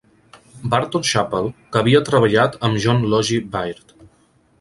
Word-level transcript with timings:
Barton-Chapple, 0.73 1.51
que 1.75 1.79
havia 1.81 2.01
treballat 2.07 2.57
amb 2.69 2.81
John 2.87 3.05
Logie 3.13 3.45
Baird. 3.57 3.95